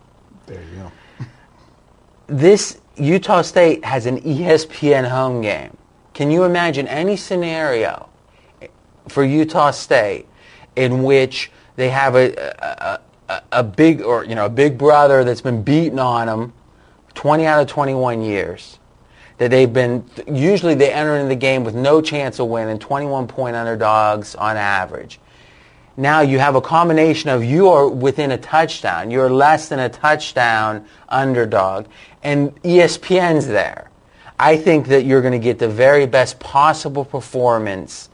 There 0.47 0.61
you 0.61 0.83
go. 0.83 0.91
This 2.27 2.81
Utah 2.95 3.43
State 3.43 3.85
has 3.85 4.07
an 4.07 4.19
ESPN 4.21 5.07
home 5.07 5.41
game. 5.41 5.77
Can 6.15 6.31
you 6.31 6.43
imagine 6.43 6.87
any 6.87 7.17
scenario 7.17 8.09
for 9.07 9.23
Utah 9.23 9.69
State 9.69 10.25
in 10.75 11.03
which 11.03 11.51
they 11.75 11.89
have 11.89 12.15
a, 12.15 12.33
a, 12.63 12.99
a, 13.29 13.41
a 13.51 13.63
big 13.63 14.01
or 14.01 14.23
you 14.23 14.33
know 14.33 14.45
a 14.45 14.49
big 14.49 14.77
brother 14.77 15.23
that's 15.23 15.41
been 15.41 15.61
beaten 15.61 15.99
on 15.99 16.25
them 16.25 16.53
20 17.15 17.45
out 17.45 17.61
of 17.61 17.67
21 17.67 18.21
years 18.21 18.79
that 19.37 19.51
they've 19.51 19.71
been 19.71 20.03
usually 20.27 20.75
they 20.75 20.91
enter 20.91 21.17
in 21.17 21.27
the 21.27 21.35
game 21.35 21.63
with 21.63 21.75
no 21.75 22.01
chance 22.01 22.39
of 22.39 22.47
winning 22.47 22.79
21 22.79 23.27
point 23.27 23.55
underdogs 23.55 24.35
on 24.35 24.57
average. 24.57 25.19
Now 25.97 26.21
you 26.21 26.39
have 26.39 26.55
a 26.55 26.61
combination 26.61 27.29
of 27.29 27.43
you 27.43 27.69
are 27.69 27.87
within 27.87 28.31
a 28.31 28.37
touchdown 28.37 29.11
you're 29.11 29.29
less 29.29 29.69
than 29.69 29.79
a 29.79 29.89
touchdown 29.89 30.85
underdog 31.09 31.87
and 32.23 32.55
espn's 32.63 33.47
there. 33.47 33.89
I 34.37 34.57
think 34.57 34.87
that 34.87 35.05
you're 35.05 35.21
going 35.21 35.33
to 35.33 35.39
get 35.39 35.59
the 35.59 35.69
very 35.69 36.05
best 36.05 36.39
possible 36.39 37.05
performance 37.05 38.09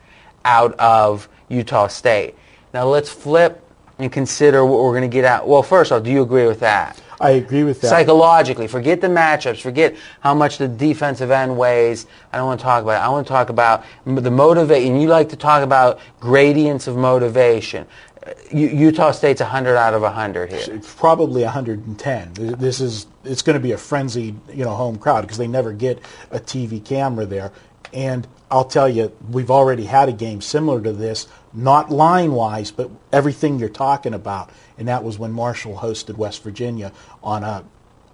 out 0.45 0.73
of 0.79 1.27
utah 1.49 1.87
state. 1.87 2.35
Now 2.73 2.87
let's 2.87 3.09
flip 3.09 3.63
and 3.97 4.11
consider 4.11 4.63
what 4.65 4.83
we're 4.83 4.91
going 4.91 5.09
to 5.09 5.13
get 5.13 5.25
out. 5.25 5.47
Well 5.47 5.63
first 5.63 5.91
off 5.91 6.03
do 6.03 6.11
you 6.11 6.23
agree 6.23 6.47
with 6.47 6.59
that 6.61 6.99
I 7.21 7.31
agree 7.31 7.63
with 7.63 7.81
that. 7.81 7.87
psychologically. 7.89 8.67
Forget 8.67 8.99
the 8.99 9.07
matchups. 9.07 9.61
Forget 9.61 9.95
how 10.21 10.33
much 10.33 10.57
the 10.57 10.67
defensive 10.67 11.31
end 11.31 11.55
weighs. 11.57 12.07
I 12.33 12.37
don't 12.37 12.47
want 12.47 12.59
to 12.59 12.63
talk 12.63 12.83
about 12.83 13.01
it. 13.01 13.05
I 13.05 13.09
want 13.09 13.27
to 13.27 13.31
talk 13.31 13.49
about 13.49 13.83
the 14.05 14.31
motivation. 14.31 14.99
You 14.99 15.07
like 15.07 15.29
to 15.29 15.35
talk 15.35 15.63
about 15.63 15.99
gradients 16.19 16.87
of 16.87 16.97
motivation. 16.97 17.85
Uh, 18.25 18.33
Utah 18.51 19.11
State's 19.11 19.41
100 19.41 19.75
out 19.77 19.93
of 19.93 20.01
100 20.01 20.51
here. 20.51 20.59
It's 20.67 20.93
probably 20.93 21.43
110. 21.43 22.33
This 22.33 22.79
is 22.79 23.07
it's 23.23 23.41
going 23.41 23.55
to 23.55 23.59
be 23.59 23.71
a 23.71 23.77
frenzied, 23.77 24.35
you 24.49 24.63
know, 24.63 24.71
home 24.71 24.97
crowd 24.97 25.21
because 25.21 25.37
they 25.37 25.47
never 25.47 25.73
get 25.73 25.99
a 26.31 26.39
TV 26.39 26.83
camera 26.83 27.25
there. 27.25 27.51
And 27.93 28.27
I'll 28.49 28.65
tell 28.65 28.89
you, 28.89 29.15
we've 29.29 29.51
already 29.51 29.85
had 29.85 30.09
a 30.09 30.13
game 30.13 30.41
similar 30.41 30.81
to 30.81 30.93
this, 30.93 31.27
not 31.53 31.89
line-wise, 31.89 32.71
but 32.71 32.89
everything 33.11 33.59
you're 33.59 33.69
talking 33.69 34.13
about. 34.13 34.49
And 34.77 34.87
that 34.87 35.03
was 35.03 35.19
when 35.19 35.31
Marshall 35.31 35.77
hosted 35.77 36.17
West 36.17 36.43
Virginia 36.43 36.91
on 37.23 37.43
a 37.43 37.63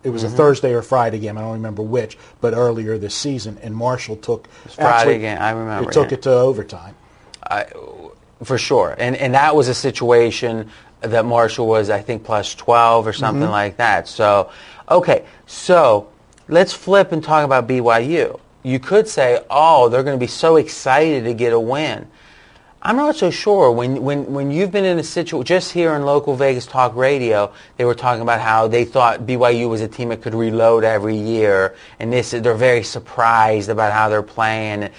it 0.04 0.12
was 0.12 0.24
a 0.24 0.28
mm-hmm. 0.28 0.38
Thursday 0.38 0.74
or 0.74 0.82
Friday 0.82 1.20
game. 1.20 1.38
I 1.38 1.42
don't 1.42 1.54
remember 1.54 1.82
which, 1.82 2.18
but 2.40 2.54
earlier 2.54 2.98
this 2.98 3.16
season, 3.16 3.58
and 3.62 3.76
Marshall 3.76 4.16
took 4.16 4.48
Friday 4.70 5.20
game, 5.20 5.38
I 5.38 5.52
remember, 5.52 5.90
It 5.90 5.94
took 5.94 6.12
yeah. 6.12 6.18
it 6.18 6.22
to 6.22 6.32
overtime. 6.32 6.96
For 8.44 8.58
sure. 8.58 8.96
And, 8.98 9.16
and 9.18 9.34
that 9.34 9.56
was 9.56 9.68
a 9.68 9.74
situation 9.74 10.70
that 11.02 11.26
Marshall 11.26 11.68
was, 11.68 11.90
I 11.90 12.02
think, 12.02 12.24
plus 12.24 12.56
12 12.56 13.08
or 13.08 13.14
something 13.14 13.44
mm-hmm. 13.44 13.52
like 13.52 13.78
that. 13.78 14.08
So, 14.08 14.52
okay. 14.90 15.26
So 15.46 16.10
let's 16.48 16.74
flip 16.74 17.12
and 17.12 17.24
talk 17.24 17.44
about 17.44 17.68
BYU. 17.68 18.40
You 18.68 18.80
could 18.80 19.08
say, 19.08 19.42
oh, 19.50 19.88
they're 19.88 20.04
going 20.04 20.20
to 20.20 20.24
be 20.24 20.28
so 20.28 20.58
excited 20.58 21.24
to 21.24 21.34
get 21.34 21.54
a 21.54 21.60
win. 21.60 22.06
I'm 22.82 22.98
not 22.98 23.16
so 23.16 23.32
sure. 23.32 23.72
When, 23.72 24.04
when, 24.04 24.34
when 24.34 24.52
you've 24.52 24.72
been 24.72 24.84
in 24.84 25.00
a 25.00 25.04
situation, 25.04 25.46
just 25.46 25.72
here 25.72 25.96
in 25.96 26.04
local 26.04 26.36
Vegas 26.36 26.66
Talk 26.66 26.94
Radio, 26.94 27.54
they 27.78 27.86
were 27.86 27.96
talking 27.96 28.22
about 28.22 28.42
how 28.42 28.68
they 28.68 28.84
thought 28.84 29.22
BYU 29.22 29.70
was 29.70 29.80
a 29.80 29.88
team 29.88 30.10
that 30.10 30.22
could 30.22 30.36
reload 30.36 30.84
every 30.84 31.16
year, 31.16 31.76
and 32.00 32.12
this 32.12 32.32
they're 32.32 32.54
very 32.56 32.84
surprised 32.84 33.70
about 33.70 33.94
how 33.94 34.10
they're 34.10 34.22
playing. 34.22 34.90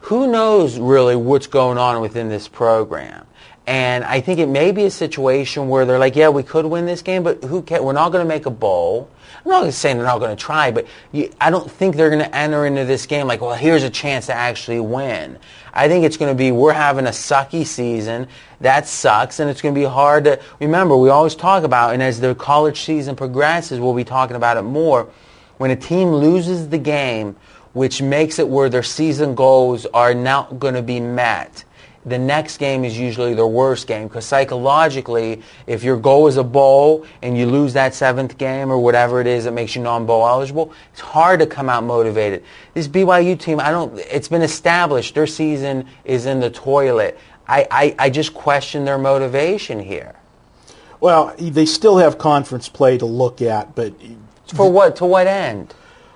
Who 0.00 0.30
knows 0.30 0.78
really 0.78 1.16
what's 1.16 1.46
going 1.46 1.78
on 1.78 2.02
within 2.02 2.28
this 2.28 2.46
program? 2.46 3.26
And 3.66 4.04
I 4.04 4.20
think 4.20 4.40
it 4.40 4.48
may 4.48 4.72
be 4.72 4.84
a 4.84 4.90
situation 4.90 5.68
where 5.68 5.86
they're 5.86 5.98
like, 5.98 6.16
yeah, 6.16 6.28
we 6.28 6.42
could 6.42 6.66
win 6.66 6.84
this 6.84 7.00
game, 7.00 7.22
but 7.22 7.42
who 7.44 7.62
cares? 7.62 7.80
We're 7.80 7.94
not 7.94 8.12
going 8.12 8.22
to 8.22 8.28
make 8.28 8.44
a 8.44 8.50
bowl. 8.50 9.08
I'm 9.44 9.50
not 9.50 9.72
saying 9.72 9.96
they're 9.96 10.06
not 10.06 10.18
going 10.18 10.36
to 10.36 10.42
try, 10.42 10.70
but 10.70 10.86
you, 11.12 11.32
I 11.40 11.50
don't 11.50 11.70
think 11.70 11.96
they're 11.96 12.10
going 12.10 12.22
to 12.22 12.36
enter 12.36 12.66
into 12.66 12.84
this 12.84 13.06
game 13.06 13.26
like, 13.26 13.40
well, 13.40 13.54
here's 13.54 13.82
a 13.82 13.90
chance 13.90 14.26
to 14.26 14.34
actually 14.34 14.80
win. 14.80 15.38
I 15.72 15.88
think 15.88 16.04
it's 16.04 16.16
going 16.16 16.30
to 16.30 16.36
be 16.36 16.52
we're 16.52 16.72
having 16.72 17.06
a 17.06 17.10
sucky 17.10 17.66
season. 17.66 18.28
That 18.60 18.86
sucks, 18.86 19.40
and 19.40 19.50
it's 19.50 19.60
going 19.60 19.74
to 19.74 19.80
be 19.80 19.86
hard 19.86 20.24
to 20.24 20.40
remember. 20.60 20.96
We 20.96 21.08
always 21.08 21.34
talk 21.34 21.64
about, 21.64 21.94
and 21.94 22.02
as 22.02 22.20
the 22.20 22.34
college 22.34 22.82
season 22.82 23.16
progresses, 23.16 23.80
we'll 23.80 23.94
be 23.94 24.04
talking 24.04 24.36
about 24.36 24.56
it 24.56 24.62
more. 24.62 25.10
When 25.56 25.70
a 25.70 25.76
team 25.76 26.08
loses 26.08 26.68
the 26.68 26.78
game, 26.78 27.36
which 27.72 28.00
makes 28.00 28.38
it 28.38 28.48
where 28.48 28.68
their 28.68 28.82
season 28.82 29.34
goals 29.34 29.84
are 29.86 30.14
not 30.14 30.58
going 30.58 30.74
to 30.74 30.82
be 30.82 31.00
met 31.00 31.64
the 32.06 32.18
next 32.18 32.58
game 32.58 32.84
is 32.84 32.98
usually 32.98 33.34
their 33.34 33.46
worst 33.46 33.86
game 33.86 34.08
because 34.08 34.26
psychologically, 34.26 35.42
if 35.66 35.82
your 35.82 35.96
goal 35.96 36.26
is 36.26 36.36
a 36.36 36.44
bowl 36.44 37.06
and 37.22 37.36
you 37.36 37.46
lose 37.46 37.72
that 37.72 37.94
seventh 37.94 38.36
game 38.36 38.70
or 38.70 38.78
whatever 38.78 39.20
it 39.20 39.26
is 39.26 39.44
that 39.44 39.52
makes 39.52 39.74
you 39.74 39.82
non-bowl 39.82 40.26
eligible, 40.26 40.72
it's 40.92 41.00
hard 41.00 41.40
to 41.40 41.46
come 41.46 41.68
out 41.68 41.84
motivated. 41.84 42.44
This 42.74 42.88
BYU 42.88 43.38
team, 43.38 43.58
I 43.58 43.70
don't. 43.70 43.98
It's 43.98 44.28
been 44.28 44.42
established 44.42 45.14
their 45.14 45.26
season 45.26 45.86
is 46.04 46.26
in 46.26 46.40
the 46.40 46.50
toilet. 46.50 47.18
I, 47.46 47.66
I, 47.70 47.94
I 47.98 48.10
just 48.10 48.34
question 48.34 48.84
their 48.84 48.98
motivation 48.98 49.80
here. 49.80 50.14
Well, 51.00 51.34
they 51.38 51.66
still 51.66 51.98
have 51.98 52.16
conference 52.16 52.68
play 52.68 52.96
to 52.98 53.06
look 53.06 53.42
at, 53.42 53.74
but 53.74 53.94
For 54.54 54.70
what? 54.70 54.96
To 54.96 55.06
what 55.06 55.26
end? 55.26 55.74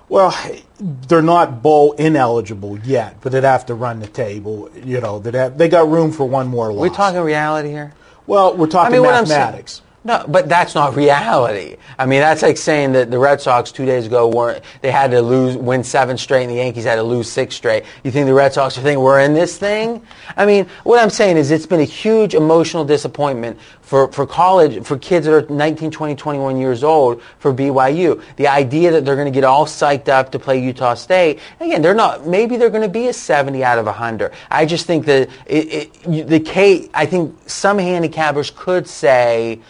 Well, 0.08 0.34
they're 0.80 1.22
not 1.22 1.62
bowl 1.62 1.92
ineligible 1.92 2.78
yet, 2.80 3.16
but 3.20 3.32
they'd 3.32 3.44
have 3.44 3.66
to 3.66 3.74
run 3.74 4.00
the 4.00 4.06
table. 4.06 4.70
You 4.82 5.00
know, 5.00 5.18
they'd 5.18 5.58
they 5.58 5.68
got 5.68 5.88
room 5.88 6.12
for 6.12 6.28
one 6.28 6.46
more 6.48 6.72
loss. 6.72 6.80
We're 6.80 6.94
talking 6.94 7.20
reality 7.20 7.68
here. 7.70 7.92
Well, 8.26 8.56
we're 8.56 8.66
talking 8.66 8.94
I 8.94 8.98
mean, 8.98 9.06
what 9.06 9.14
I'm 9.14 9.26
saying- 9.26 9.40
mathematics. 9.40 9.82
No, 10.04 10.24
but 10.28 10.48
that's 10.48 10.74
not 10.76 10.94
reality. 10.96 11.76
I 11.98 12.06
mean, 12.06 12.20
that's 12.20 12.40
like 12.40 12.56
saying 12.56 12.92
that 12.92 13.10
the 13.10 13.18
Red 13.18 13.40
Sox 13.42 13.72
two 13.72 13.84
days 13.84 14.06
ago 14.06 14.28
weren't. 14.28 14.62
They 14.80 14.92
had 14.92 15.10
to 15.10 15.20
lose, 15.20 15.56
win 15.56 15.82
seven 15.84 16.16
straight, 16.16 16.44
and 16.44 16.50
the 16.52 16.56
Yankees 16.56 16.84
had 16.84 16.94
to 16.94 17.02
lose 17.02 17.30
six 17.30 17.56
straight. 17.56 17.82
You 18.04 18.10
think 18.12 18.26
the 18.26 18.32
Red 18.32 18.54
Sox 18.54 18.78
are 18.78 18.80
thinking 18.80 19.02
we're 19.02 19.20
in 19.20 19.34
this 19.34 19.58
thing? 19.58 20.00
I 20.36 20.46
mean, 20.46 20.66
what 20.84 21.02
I'm 21.02 21.10
saying 21.10 21.36
is 21.36 21.50
it's 21.50 21.66
been 21.66 21.80
a 21.80 21.84
huge 21.84 22.34
emotional 22.34 22.84
disappointment 22.84 23.58
for, 23.88 24.12
for 24.12 24.26
college, 24.26 24.84
for 24.84 24.98
kids 24.98 25.24
that 25.24 25.32
are 25.32 25.50
19, 25.50 25.90
20, 25.90 26.14
21 26.14 26.58
years 26.58 26.84
old 26.84 27.22
for 27.38 27.54
BYU. 27.54 28.22
The 28.36 28.46
idea 28.46 28.90
that 28.90 29.06
they're 29.06 29.16
going 29.16 29.32
to 29.32 29.34
get 29.34 29.44
all 29.44 29.64
psyched 29.64 30.10
up 30.10 30.30
to 30.32 30.38
play 30.38 30.62
Utah 30.62 30.92
State. 30.92 31.38
Again, 31.58 31.80
they're 31.80 31.94
not. 31.94 32.26
Maybe 32.26 32.58
they're 32.58 32.68
going 32.68 32.82
to 32.82 32.90
be 32.90 33.08
a 33.08 33.14
70 33.14 33.64
out 33.64 33.78
of 33.78 33.86
100. 33.86 34.32
I 34.50 34.66
just 34.66 34.84
think 34.84 35.06
that 35.06 35.30
it, 35.46 35.92
it, 36.04 36.28
the 36.28 36.38
K. 36.38 36.90
I 36.92 37.06
think 37.06 37.34
some 37.48 37.78
handicappers 37.78 38.54
could 38.54 38.86
say 38.86 39.60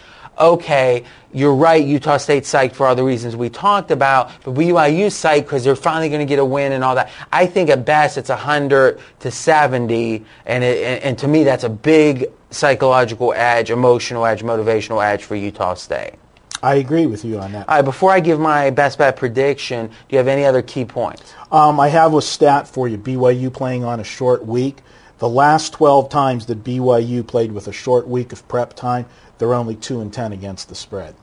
okay, 0.41 1.03
you're 1.33 1.55
right, 1.55 1.85
Utah 1.85 2.17
State's 2.17 2.49
psyched 2.49 2.75
for 2.75 2.87
all 2.87 2.95
the 2.95 3.03
reasons 3.03 3.35
we 3.35 3.49
talked 3.49 3.91
about, 3.91 4.31
but 4.45 4.55
BYU's 4.55 5.15
psyched 5.15 5.43
because 5.43 5.65
they're 5.65 5.75
finally 5.75 6.09
going 6.09 6.21
to 6.21 6.27
get 6.27 6.39
a 6.39 6.45
win 6.45 6.71
and 6.71 6.85
all 6.85 6.95
that. 6.95 7.11
I 7.33 7.47
think 7.47 7.71
at 7.71 7.85
best 7.85 8.17
it's 8.19 8.29
100 8.29 9.01
to 9.19 9.31
70, 9.33 10.25
and, 10.47 10.63
it, 10.63 10.85
and, 10.85 11.03
and 11.03 11.19
to 11.19 11.27
me 11.27 11.43
that's 11.43 11.65
a 11.65 11.69
big 11.69 12.27
psychological 12.51 13.33
edge, 13.35 13.71
emotional 13.71 14.25
edge, 14.27 14.43
motivational 14.43 15.05
edge 15.05 15.25
for 15.25 15.37
Utah 15.37 15.75
State. 15.75 16.15
I 16.63 16.77
agree 16.77 17.07
with 17.07 17.25
you 17.25 17.39
on 17.39 17.53
that. 17.53 17.69
All 17.69 17.77
right, 17.77 17.85
before 17.85 18.11
I 18.11 18.21
give 18.21 18.41
my 18.41 18.71
best 18.71 18.99
bet 18.99 19.17
prediction, 19.17 19.87
do 19.87 19.95
you 20.11 20.19
have 20.19 20.27
any 20.27 20.45
other 20.45 20.63
key 20.63 20.85
points? 20.85 21.33
Um, 21.53 21.79
I 21.79 21.89
have 21.89 22.15
a 22.15 22.23
stat 22.23 22.67
for 22.67 22.89
you. 22.89 22.99
BYU 22.99 23.53
playing 23.53 23.85
on 23.85 24.01
a 24.01 24.05
short 24.05 24.45
week. 24.45 24.79
The 25.19 25.29
last 25.29 25.73
12 25.75 26.09
times 26.09 26.47
that 26.47 26.65
BYU 26.65 27.27
played 27.27 27.53
with 27.53 27.69
a 27.69 27.73
short 27.73 28.09
week 28.09 28.33
of 28.33 28.47
prep 28.49 28.75
time, 28.75 29.07
they're 29.39 29.55
only 29.55 29.77
2 29.77 30.01
and 30.01 30.13
10 30.13 30.33
against 30.33 30.69
the 30.69 30.75
spread. 30.75 31.15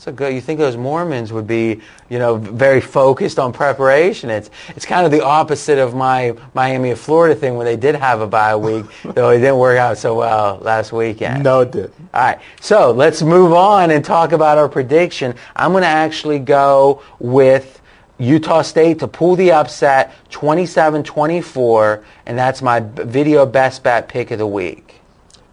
So 0.00 0.10
good. 0.10 0.32
You 0.32 0.40
think 0.40 0.58
those 0.58 0.78
Mormons 0.78 1.30
would 1.30 1.46
be, 1.46 1.78
you 2.08 2.18
know, 2.18 2.36
very 2.36 2.80
focused 2.80 3.38
on 3.38 3.52
preparation? 3.52 4.30
It's 4.30 4.48
it's 4.68 4.86
kind 4.86 5.04
of 5.04 5.12
the 5.12 5.22
opposite 5.22 5.78
of 5.78 5.94
my 5.94 6.34
Miami 6.54 6.92
of 6.92 6.98
Florida 6.98 7.34
thing 7.34 7.56
when 7.56 7.66
they 7.66 7.76
did 7.76 7.94
have 7.96 8.22
a 8.22 8.26
bye 8.26 8.56
week, 8.56 8.86
though 9.04 9.28
it 9.28 9.40
didn't 9.40 9.58
work 9.58 9.76
out 9.76 9.98
so 9.98 10.14
well 10.14 10.56
last 10.62 10.90
weekend. 10.90 11.44
No, 11.44 11.60
it 11.60 11.72
did. 11.72 11.92
All 12.14 12.22
right. 12.22 12.38
So 12.62 12.92
let's 12.92 13.20
move 13.20 13.52
on 13.52 13.90
and 13.90 14.02
talk 14.02 14.32
about 14.32 14.56
our 14.56 14.70
prediction. 14.70 15.34
I'm 15.54 15.72
going 15.72 15.82
to 15.82 15.88
actually 15.88 16.38
go 16.38 17.02
with 17.18 17.82
Utah 18.16 18.62
State 18.62 19.00
to 19.00 19.06
pull 19.06 19.36
the 19.36 19.52
upset 19.52 20.14
27-24, 20.30 22.02
and 22.24 22.38
that's 22.38 22.62
my 22.62 22.80
video 22.80 23.44
best 23.44 23.82
bet 23.82 24.08
pick 24.08 24.30
of 24.30 24.38
the 24.38 24.46
week. 24.46 25.00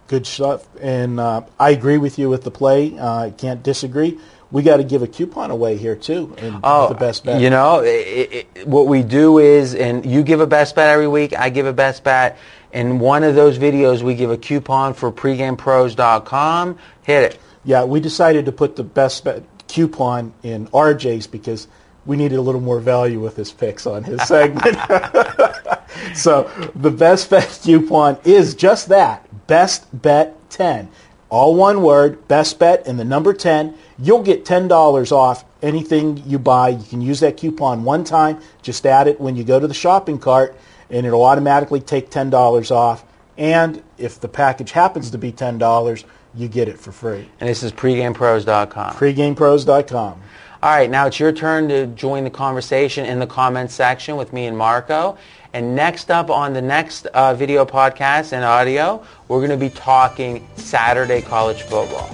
Good 0.07 0.25
stuff. 0.25 0.65
And 0.81 1.19
uh, 1.19 1.41
I 1.59 1.71
agree 1.71 1.97
with 1.97 2.17
you 2.17 2.29
with 2.29 2.43
the 2.43 2.51
play. 2.51 2.97
Uh, 2.97 3.25
I 3.25 3.29
can't 3.31 3.61
disagree. 3.61 4.17
We 4.51 4.63
got 4.63 4.77
to 4.77 4.83
give 4.83 5.01
a 5.03 5.07
coupon 5.07 5.51
away 5.51 5.75
here 5.77 5.95
too. 5.95 6.33
And 6.37 6.59
Oh, 6.63 6.87
the 6.87 6.95
best 6.95 7.25
bet. 7.25 7.41
You 7.41 7.49
know, 7.49 7.81
it, 7.81 8.47
it, 8.55 8.67
what 8.67 8.87
we 8.87 9.03
do 9.03 9.39
is, 9.39 9.75
and 9.75 10.05
you 10.05 10.23
give 10.23 10.39
a 10.39 10.47
best 10.47 10.75
bet 10.75 10.87
every 10.89 11.07
week. 11.07 11.37
I 11.37 11.49
give 11.49 11.65
a 11.65 11.73
best 11.73 12.03
bet. 12.03 12.37
In 12.71 12.99
one 12.99 13.23
of 13.23 13.35
those 13.35 13.57
videos, 13.57 14.01
we 14.01 14.15
give 14.15 14.31
a 14.31 14.37
coupon 14.37 14.93
for 14.93 15.11
pregamepros.com. 15.11 16.77
Hit 17.03 17.23
it. 17.33 17.39
Yeah, 17.63 17.83
we 17.83 17.99
decided 17.99 18.45
to 18.45 18.51
put 18.51 18.75
the 18.75 18.83
best 18.83 19.23
bet 19.23 19.43
coupon 19.67 20.33
in 20.43 20.67
RJ's 20.67 21.27
because 21.27 21.67
we 22.05 22.15
needed 22.15 22.37
a 22.37 22.41
little 22.41 22.61
more 22.61 22.79
value 22.79 23.19
with 23.19 23.35
his 23.35 23.51
picks 23.51 23.85
on 23.85 24.03
his 24.03 24.21
segment. 24.27 24.77
so 26.15 26.49
the 26.75 26.91
best 26.91 27.29
bet 27.29 27.59
coupon 27.63 28.17
is 28.23 28.55
just 28.55 28.87
that, 28.89 29.25
best 29.47 29.87
bet 30.01 30.49
10. 30.49 30.89
All 31.29 31.55
one 31.55 31.81
word, 31.81 32.27
best 32.27 32.57
bet 32.57 32.87
and 32.87 32.97
the 32.97 33.03
number 33.03 33.33
10. 33.33 33.75
You'll 33.99 34.23
get 34.23 34.45
$10 34.45 35.11
off 35.11 35.43
anything 35.61 36.23
you 36.25 36.39
buy. 36.39 36.69
You 36.69 36.83
can 36.83 37.01
use 37.01 37.19
that 37.19 37.37
coupon 37.37 37.83
one 37.83 38.03
time. 38.03 38.39
Just 38.61 38.85
add 38.85 39.07
it 39.07 39.19
when 39.19 39.35
you 39.35 39.43
go 39.43 39.59
to 39.59 39.67
the 39.67 39.73
shopping 39.73 40.19
cart 40.19 40.57
and 40.89 41.05
it'll 41.05 41.25
automatically 41.25 41.81
take 41.81 42.09
$10 42.09 42.71
off. 42.71 43.03
And 43.37 43.83
if 43.97 44.19
the 44.19 44.27
package 44.27 44.71
happens 44.71 45.11
to 45.11 45.17
be 45.17 45.31
$10, 45.31 46.03
you 46.33 46.47
get 46.47 46.67
it 46.67 46.79
for 46.79 46.91
free. 46.91 47.29
And 47.39 47.49
this 47.49 47.63
is 47.63 47.71
pregamepros.com. 47.71 48.93
PregamePros.com. 48.93 50.21
All 50.63 50.71
right, 50.71 50.89
now 50.89 51.05
it's 51.05 51.19
your 51.19 51.31
turn 51.31 51.69
to 51.69 51.85
join 51.85 52.23
the 52.23 52.31
conversation 52.31 53.05
in 53.05 53.19
the 53.19 53.27
comments 53.27 53.75
section 53.75 54.17
with 54.17 54.33
me 54.33 54.47
and 54.47 54.57
Marco. 54.57 55.15
And 55.53 55.75
next 55.75 56.09
up 56.09 56.31
on 56.31 56.53
the 56.53 56.63
next 56.63 57.05
uh, 57.07 57.35
video 57.35 57.63
podcast 57.63 58.33
and 58.33 58.43
audio, 58.43 59.05
we're 59.27 59.37
going 59.37 59.51
to 59.51 59.57
be 59.57 59.69
talking 59.69 60.47
Saturday 60.55 61.21
college 61.21 61.61
football. 61.61 62.09